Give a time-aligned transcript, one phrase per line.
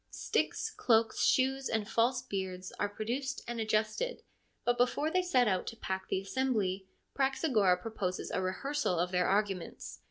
[0.09, 4.23] Sticks, cloaks, shoes, and false beards are produced and adjusted,
[4.65, 9.27] but before they set out to pack the assembly Praxagora proposes a rehearsal of their
[9.27, 9.99] arguments.